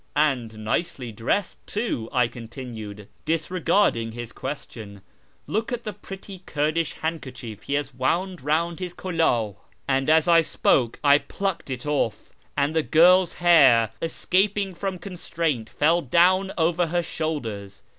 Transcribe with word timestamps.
'And 0.31 0.65
nicely 0.65 1.11
dressed 1.11 1.59
too/ 1.67 2.09
I 2.11 2.27
continued, 2.27 3.07
disregarding 3.23 4.13
his 4.13 4.31
question;' 4.31 5.01
look 5.55 5.71
at 5.71 5.83
the 5.83 5.93
pretty 5.93 6.41
Kurdish 6.47 6.93
hand 6.93 7.21
kerchief 7.21 7.61
he 7.65 7.75
has 7.75 7.93
wound 7.93 8.41
round 8.43 8.79
his 8.79 8.95
kuldh^ 8.95 9.57
and 9.87 10.09
as 10.09 10.27
I 10.27 10.41
spoke 10.41 10.99
I 11.03 11.19
plucked 11.19 11.69
it 11.69 11.85
off, 11.85 12.31
and 12.57 12.73
the 12.75 12.81
girl's 12.81 13.33
hair, 13.33 13.91
escaping 14.01 14.73
from 14.73 14.97
constraint, 14.97 15.69
fell 15.69 16.01
down 16.01 16.51
over 16.57 16.87
her 16.87 17.03
shoulders. 17.03 17.83